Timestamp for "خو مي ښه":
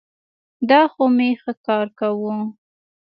0.91-1.53